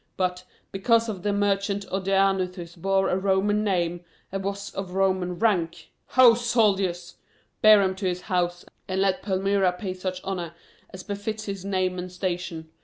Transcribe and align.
But, 0.17 0.45
because 0.71 1.05
the 1.05 1.31
merchant 1.31 1.85
Odaenathus 1.91 2.75
bore 2.75 3.07
a 3.09 3.17
Roman 3.19 3.63
name, 3.63 4.03
and 4.31 4.43
was 4.43 4.73
of 4.73 4.95
Roman 4.95 5.37
rank 5.37 5.91
ho, 6.07 6.33
soldiers! 6.33 7.17
bear 7.61 7.83
him 7.83 7.93
to 7.97 8.07
his 8.07 8.21
house, 8.21 8.65
and 8.87 8.99
let 8.99 9.21
Palmyra 9.21 9.71
pay 9.73 9.93
such 9.93 10.19
honor 10.23 10.55
as 10.89 11.03
befits 11.03 11.43
his 11.45 11.63
name 11.63 11.99
and 11.99 12.11
station." 12.11 12.71